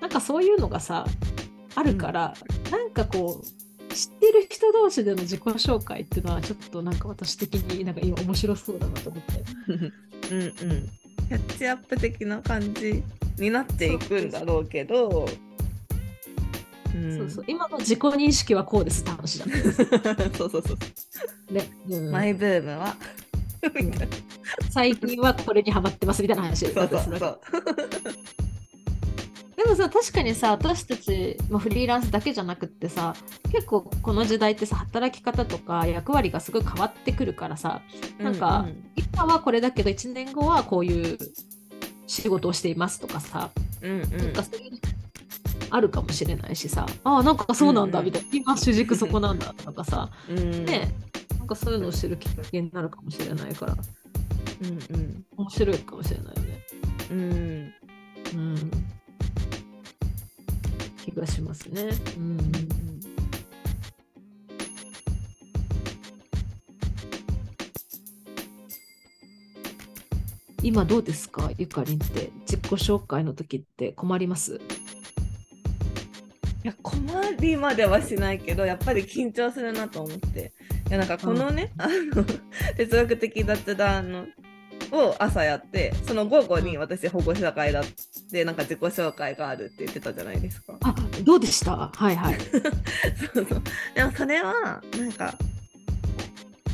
[0.00, 1.06] なんかそういうのがさ
[1.74, 2.34] あるから、
[2.66, 9.44] うん、なんかこう知ってる人同士での自己紹介っていうのはちょっとなんか私的になんか今面白そうだなと思って。
[10.34, 10.52] うんうん。
[11.28, 13.02] キャッチアップ的な感じ
[13.38, 15.28] になっていくんだろうけど。
[16.92, 17.44] そうそう。
[17.46, 19.02] 今の自己認識はこうです。
[19.02, 19.46] って話だ
[20.36, 20.74] そうそうそ
[21.50, 21.52] う。
[21.52, 22.96] ね、うん、マイブームは。
[24.70, 27.40] 最近はこれにハマってますみたいな話そうそうそう
[29.58, 33.16] でもさ確かにさ私たち、まあ、フリーランスだけじゃなくってさ
[33.52, 37.82] 結構この時代ってさ働き方とか役割がすごい変わってくるからさ
[38.20, 38.68] なんか、うん。
[38.68, 41.18] うん、今はこれだけど1年後はこういう
[42.06, 43.50] 仕事をしていますとかさ、
[43.82, 44.70] うんうん、なんかそういう
[45.70, 50.94] あるかもしれないしさあなんかそうなんだみたいな、今主軸そこなんだとかさ、うん、ね
[51.36, 53.76] なんかそういうのを知るきっかけになるかもしれないから、
[54.62, 56.66] うんうん、面白いかもしれないよね。
[57.10, 57.74] うん、
[58.34, 58.70] うん、
[61.10, 61.82] 気がしますね。
[62.16, 62.38] うん、
[70.62, 71.50] 今どうですか？
[71.56, 74.60] ゆかりんって自己紹介の時って困ります？
[76.64, 77.00] や困
[77.38, 80.52] りまではしないけどやっぱり緊張するなと思って。
[80.88, 82.24] いやなんかこのね、うん、あの
[82.76, 84.26] 哲学的雑談の
[84.90, 87.84] を朝やってその午後に私保護者会だっ
[88.30, 90.74] てなんか自己紹介があるって言ってたじゃないですか。
[90.82, 91.90] あどうでした？
[91.94, 92.38] はいはい。
[93.34, 93.62] そうそう。
[93.94, 95.34] でもそれはなんか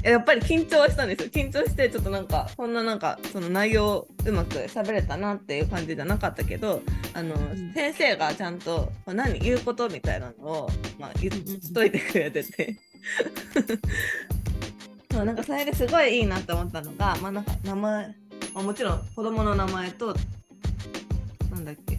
[0.03, 1.31] やっぱり緊張はしたんですよ。
[1.31, 6.83] 緊張してちょっとなんかそんななんかその内容うまく喋れたなっていう感じじゃなかったけど
[7.14, 11.35] あの、うん、先生がちゃんと何言うことみたいなのを、まあ、言っ
[11.73, 12.77] といてくれてて。
[15.11, 18.09] そうなんかそれですごいいいなって思ったのが、まあ、なんか名前、
[18.53, 20.12] まあ、もちろん子供の名前と
[21.64, 21.98] なんだっけ？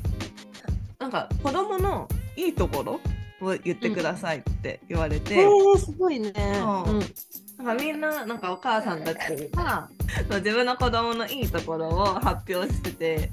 [1.00, 3.02] なんか子供のいいところ
[3.42, 7.64] を言ってくださいって言われて、うん、すごいね、うん。
[7.66, 9.20] なんかみんななんかお母さんたち
[9.54, 9.90] が
[10.30, 13.32] 自分の子供のいいところを発表してて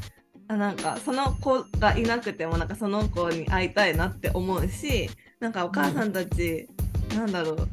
[0.48, 6.68] あなんかその子がいなくてもなんかその子に会いたいなって思うしなんかお母さんたち、
[7.12, 7.68] うん、なんだろう。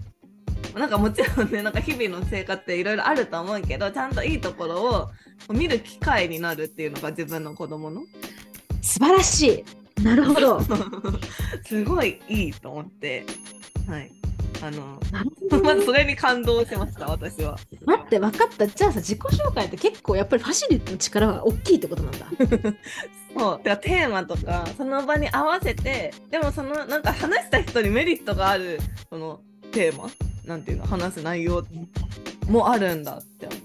[0.77, 5.09] なんかもちろんねなんか日々の生活っていろいろあると思うけどちゃんといいところを
[5.51, 8.03] 見る機会になるっていうのが自分の子供の
[8.81, 9.63] 素晴らし
[9.97, 10.03] い。
[10.03, 10.61] なるほど。
[11.65, 13.25] すごいいいと思って。
[13.87, 14.11] はい。
[14.61, 14.99] あの
[15.63, 17.57] まず それに感動しました私は。
[17.85, 18.67] 待って分かった。
[18.67, 22.27] じゃあさ自己紹介って結構やっぱりファシリティの力が大きいってことなんだ。
[23.37, 23.61] そう。
[23.63, 29.39] だテーマとかその場に合わせてでもそのなんか話した人にメリットがあるその
[29.71, 30.09] テーマ？
[30.45, 30.85] なんていうの？
[30.85, 31.65] 話す内容
[32.47, 33.55] もあるんだって思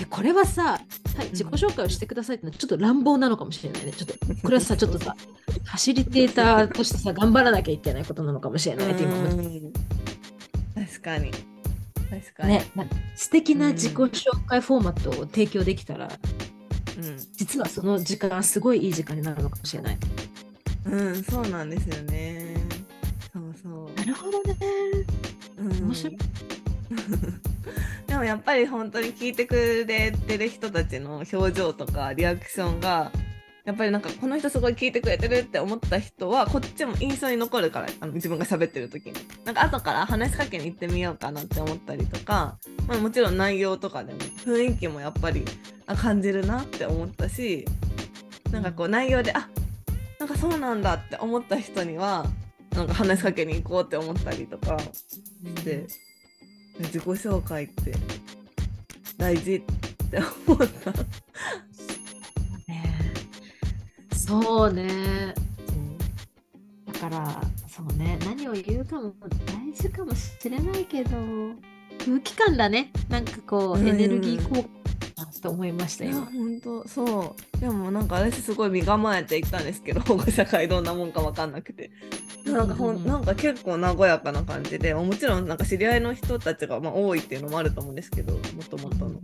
[0.00, 0.80] えこれはさ
[1.20, 3.92] はい、自己紹介をしてくださいってのはちょっと乱暴なのかもしれないね。
[3.92, 9.12] ちょっとこれはさ、ちょっとさ、ファシリテーターとしてさ、頑張らなきゃいけないことなのかもしれないって今
[10.74, 11.30] 確かに。
[11.30, 12.48] 確かに。
[12.48, 12.64] ね、
[13.16, 19.98] 素敵な自己紹介フォーマットを提供できたら、うん、実はその時間すごいいい時間になるのかもしれない。
[20.86, 22.54] うん、そうなんですよね。
[23.32, 23.94] そうそう。
[23.94, 24.56] なるほどね。
[25.58, 26.18] うん、面白い。
[28.20, 33.10] もやっぱり本当に聞いてくれてる人たちの表情とかリアクションが
[33.64, 45.44] やっぱりなんかこの人すごい聞いてくれてるって思った人はこっちも印象に残るからあの自分が喋ってる時になんか後から話しかけに行ってみようかなって思ったりとか、まあ、もちろん内容とかでも雰囲気もやっぱり
[45.86, 47.64] あ感じるなって思ったし
[48.50, 49.48] なんかこう内容であ
[50.18, 52.26] なんかそうなんだって思った人には
[52.72, 56.09] なんか話しかけに行こうって思ったりとかして。
[56.84, 57.94] 自己紹介って
[59.16, 59.60] 大事っ
[60.10, 60.92] て思った。
[64.16, 65.34] そうね。
[66.86, 69.12] だからそうね何を言うかも
[69.46, 71.10] 大事かもしれないけど
[72.04, 74.68] 空気感だねなんかこう、エネルギー効果
[75.40, 76.28] と思いましたよ。
[76.32, 81.90] 本当そうでもなんか私すごい身構えていったんですけど保護者会どんなもんか分かんなくて
[82.44, 89.20] なんかほんなんか結構和やかな感じでもちろんなんか知り合いの人たちがまあ多いっていうのもあると思うんですけどもともとの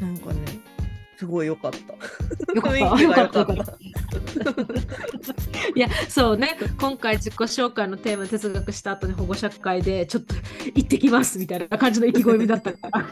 [0.00, 0.60] なんかね
[1.18, 2.54] すごい良かった。
[2.54, 2.80] よかった。
[3.02, 3.78] よかった。
[5.74, 10.34] いやそうね今回自己紹介のテーマ哲学した後に保護者会でちょっと
[10.74, 13.06] 行ってきますみたいな感じの意気込みだったから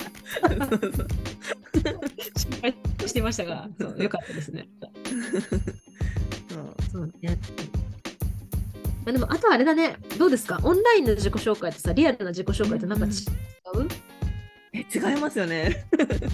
[0.66, 0.90] 心
[3.08, 4.02] 配してましたがそう。
[4.02, 4.68] よかったですね。
[6.92, 7.06] そう。
[7.20, 7.38] ね。
[9.04, 9.96] まあ、でもあとあれだね。
[10.18, 10.60] どうですか？
[10.62, 13.12] オンラインの自己紹介とさリアルな自己紹介ってなんか違う、
[14.74, 15.86] え違いますよね。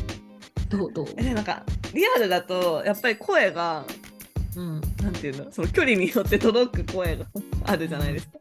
[0.68, 1.06] どうどう？
[1.16, 3.84] えなんかリアルだとやっぱり声が
[4.56, 4.80] うん。
[5.02, 5.52] なんていうの？
[5.52, 7.26] その距離によって届く声が
[7.64, 8.38] あるじゃないですか。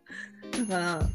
[0.59, 1.09] だから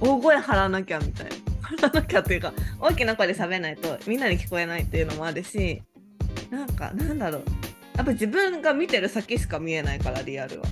[0.00, 1.36] 大声張らなきゃみたいな。
[1.60, 5.82] 張らなきゃっていうか大きな声で喋んないとみんなに聞こえないっていうのもあるし
[6.50, 7.42] なんかなんだろう
[7.96, 10.66] やっぱ自分が見てる先しか見えないからリアルは。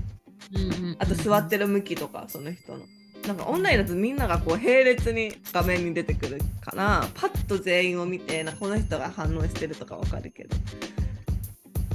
[0.55, 2.85] うんうんあと座ってる向きとかその人の。
[3.27, 10.57] なんかオンラインだとみんながこう並列に画面に出てくるからパッと全員を見てなこの人が反応してるとかわかるけど。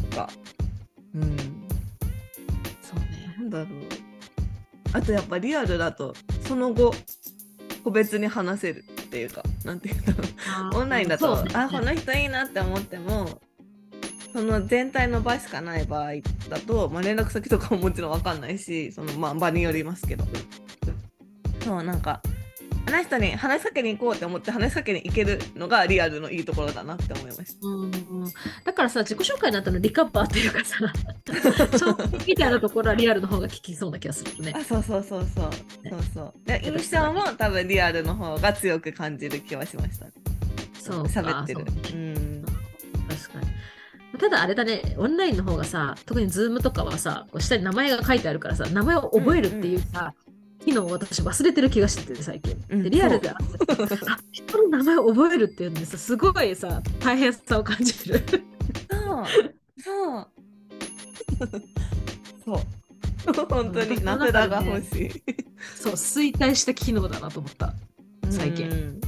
[0.09, 0.29] とか
[1.15, 1.37] うん
[2.81, 3.67] そうねなんだろう。
[4.93, 6.13] あとやっぱリアルだと
[6.45, 6.93] その後
[7.85, 10.81] 個別に話せるっていうかなんていうんだろう。
[10.81, 13.41] オンラインだと、ねあこの人いいなって思っても
[14.33, 16.13] その全体の場しかない場合
[16.49, 20.25] だと、まあ、連絡先とかももちろん分かんないしその、まあ、場によりますけど
[21.63, 22.21] そうなんか
[22.87, 27.67] あの人に話しかけに行こうって思って話しかけに行けるのがリアルのいいところだなって思いました。
[27.67, 27.91] うんうん
[28.63, 30.77] だからさ自己紹介の後のリカバーというかさ
[32.27, 34.63] みたいなところはリアルの方が聞きそうな気がするねあ。
[34.63, 35.49] そうそうそうそう
[35.89, 36.33] そうそう。
[36.45, 40.07] で印象も多分リアルの方が強く感じる気はしました。
[40.79, 41.65] そうか喋ってる。
[41.65, 42.45] そうねうん。
[43.07, 43.47] 確かに。
[44.19, 50.13] ただあれだね、オンラインの方がさ、特にズームとかはさ、下に名前が書いてあるからさ、名前を覚えるっていうさ、
[50.65, 52.55] 機能を私忘れてる気がしてて最近。
[52.69, 58.23] うんでリアルでああ人の名前を覚えるっていうんですすごいさ、大変さを感じる。
[58.89, 59.25] そう。
[59.77, 60.27] そう。
[63.33, 63.45] そう。
[63.49, 65.23] 本当に名札が欲しい。
[65.75, 67.73] そう、衰退した機能だなと思った。
[68.29, 69.01] 最近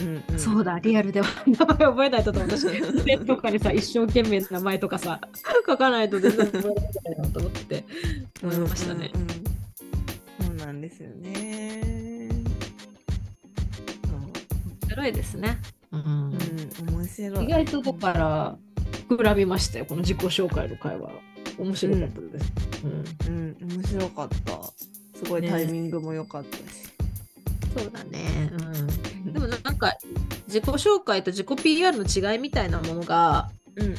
[0.00, 0.38] うん。
[0.38, 2.66] そうだ、リアルでは名前覚えないとと思ったし、
[3.04, 5.20] ネとかにさ、一生懸命名前とかさ、
[5.66, 7.84] 書かないと全然覚えられないなと思って
[8.42, 9.10] 思いましたね。
[9.14, 9.52] うんうんうん
[10.42, 12.28] そうなんですよね。
[14.08, 15.58] 面白いですね。
[15.92, 16.38] うん
[16.74, 17.44] そううん、面白い。
[17.44, 18.58] 意外とだから
[19.08, 21.10] 膨らみましたよこの自己紹介の会話
[21.58, 22.52] 面白かったです、
[22.84, 24.60] うんうん、面白かった。
[25.18, 26.62] すごいタイミングも良かったし。
[27.74, 29.96] そうだね、うん、でもなんか
[30.46, 33.96] 自己紹介と自己 PR の違いみたいなものがうんうん。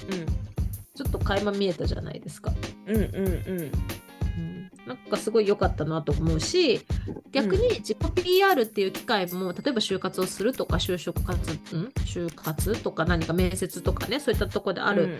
[0.95, 2.53] ちょっと垣間見えたじゃないですか、
[2.85, 3.07] うんうんうん。
[3.07, 6.85] うん、なんかすごい良かったなと思うし
[7.31, 11.91] 逆に自己 PR っていう機会も例えば就活をするとか就職活ん？
[12.05, 15.11] 就活とか何か面接とかねそういったところである、うん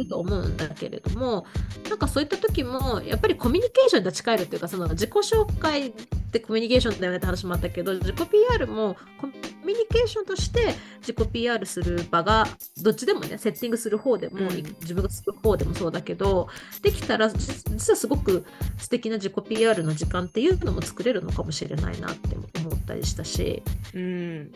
[0.00, 0.08] うん。
[0.08, 1.44] と思うんだけれども
[1.88, 5.92] なんかそういった時もやっぱりコミュニケーションに立ち返るっていうかその自己紹介っ
[6.30, 8.16] てコミュニケーションだよねって話もあったけど自己
[8.48, 12.46] PR もコミュニケーションとして自己 PR する場が
[12.82, 14.48] どっちでもねセッティングする方でも、うん。
[14.48, 16.48] 自分がする方でもそうだけど
[16.82, 18.44] できたらじ実はすごく
[18.78, 23.62] 素敵な自己 PR の時間っていうのも作れるのかもしれないなって思ったりしたし、
[23.94, 24.52] うん。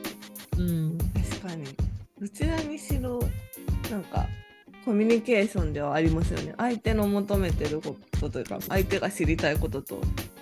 [0.59, 1.65] うん、確かに。
[2.21, 3.21] どちらにしろ、
[3.91, 4.27] なんか、
[4.85, 6.55] コミュニケーションではありますよね。
[6.57, 10.01] 相手の求めてることというか、相手が知りたいことと、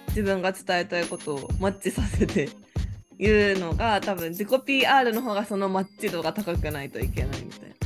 [0.09, 2.49] 自分が伝えたいことをマッチさせて
[3.18, 7.77] 言うのが、多分自己 PR の方がそのマッチ度が高くないといけないみたいな。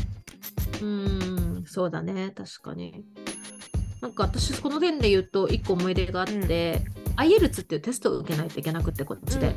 [0.82, 3.04] うん、そうだね、確かに。
[4.04, 6.82] なんか私、この点で言うと、一個思い出があって、
[7.16, 9.54] IELTS っていうテストを受けないといけなくって、こっちで。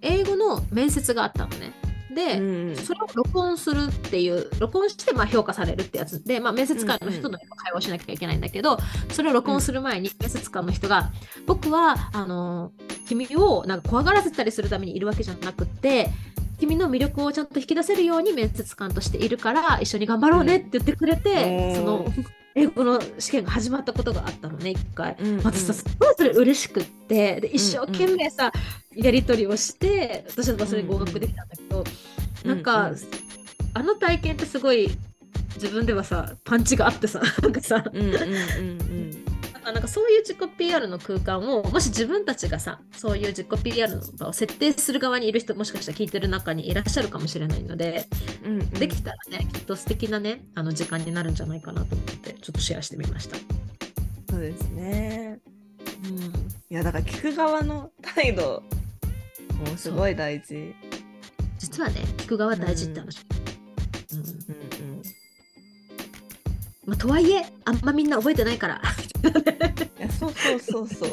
[0.00, 1.74] 英語の面接があったのね。
[2.14, 2.76] で、うんうん。
[2.76, 6.24] それを録音するっていう、録音してまあ評価されるってやつ。
[6.24, 8.78] で、まあ、面接官の人と会話をしなきゃいけないんだけど、
[9.10, 11.12] それを録音する前に面接官の人が、
[11.44, 12.72] 僕はあの
[13.06, 16.08] 君をなんか怖がらせたりするためにいるわけじゃなくって、
[16.58, 21.74] 君の魅力をちゃんと引き出せるように面接官としているから一緒に頑張ろうねって言ってくれて、うん。
[21.74, 22.06] その
[22.54, 25.16] 英語の試験が始まったことがあったのね一回。
[25.20, 25.42] うんうん。
[25.42, 27.40] 私さすごいそれ嬉しくって。
[27.40, 28.52] で一生懸命さ、
[28.94, 31.84] やり取りをして私はそれに合格できたんだけど、
[32.44, 32.96] なんか、うん。
[33.76, 34.88] あの体験ってすごい
[35.56, 39.33] 自分ではさパンチがあってさなんかさ、うんうんうんうん
[39.64, 48.06] だからなんかそういう自己 PR の空間をもし自分たちがさそういう自己 PR の場を設定する側にいる人もしかしたら聞いてる中にいらっしゃるかもしれないので、
[48.44, 53.36] うんうんできたらねきっと素敵なねあの時間になるんじゃないかなと思ってちょっとシェアしてみました。
[54.30, 55.38] そうですね。
[56.04, 56.18] うん
[56.70, 58.62] いやだから聞く側の態度
[59.70, 60.74] もすごい大事。
[61.58, 63.24] 実はね聞く側大事って話。
[64.12, 64.73] うんうんうん。
[66.86, 68.80] まあ、とはいえあんまみんな覚えてないから。
[69.98, 71.06] いやそうそうそうそ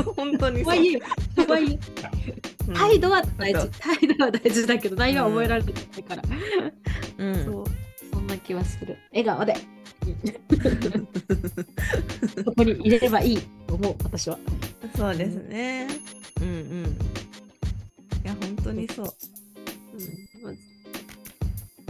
[0.00, 0.02] う。
[0.16, 1.00] 本当にとはいえ
[1.34, 1.78] とはいえ。
[2.68, 2.74] うん。
[2.74, 6.22] 態度は大あ事態度は大事だけど内容は覚えられてないから、
[7.18, 7.44] うん。
[7.44, 7.64] そう。
[8.12, 8.98] そんな気はする。
[9.12, 9.54] 笑顔で。
[12.44, 14.38] そこに入れればいいと思う私は。
[14.96, 15.88] そうですね。
[16.42, 16.96] うんうん。
[18.24, 19.14] いや本当にそう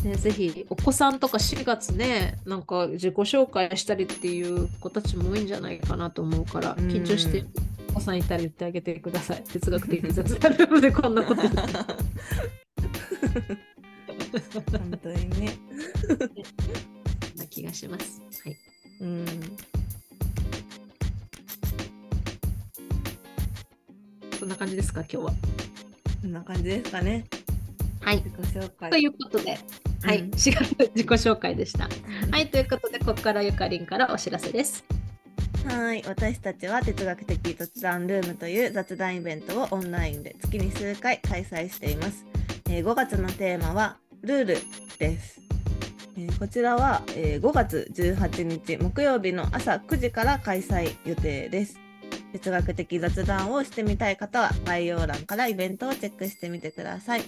[0.05, 6.89] ね、ぜひお子さんとか4月ねなんか自己紹介したりっていう子たちも多いんじゃないかなと思うからうん。
[6.89, 7.47] 緊張してる
[7.91, 9.43] お子さんいたら言ってあげてください。
[9.45, 11.43] 哲学的雑談ルームで こんなこと
[14.79, 15.57] 本当にね。
[17.37, 18.21] な気がします。
[18.45, 18.59] はい。
[19.01, 19.27] うん。
[24.39, 25.33] そんな感じですか今日は。
[26.21, 27.25] こんな感じですかね。
[28.01, 28.23] はい。
[28.91, 29.59] ということで
[30.05, 31.89] はい、うん4月自己紹介でした
[32.31, 34.85] はいということでここからゆかりんからお知らせです
[35.67, 42.27] はい、私たちは哲学的雑談ルームという雑談イベントをオンラインで月に数回開催しています。
[42.67, 44.59] えー5月のテーマはルール
[44.99, 45.41] です。
[46.19, 51.79] えーこちらは、えー5月18日木曜日の朝9時から開催予定です。
[52.33, 57.23] 哲学的雑談をしてみたい方は概要欄からイベントをチェックしてみてください。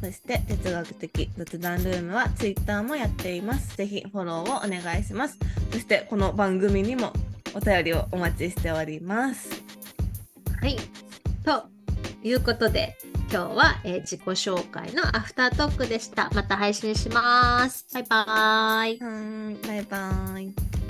[0.00, 3.76] そして哲学的雑談ルームは Twitter もやっています。
[3.76, 5.38] ぜひフォローをお願いします。
[5.72, 7.12] そしてこの番組にも
[7.54, 9.62] お便りをお待ちしております。
[10.60, 10.76] はい。
[11.44, 11.64] と
[12.22, 12.96] いうことで、
[13.30, 16.30] 今日は、えー自己紹介のアフタートークでした。
[16.34, 17.86] また配信します。
[17.92, 18.98] バイバーイ。
[19.00, 20.85] はい、バイバイ。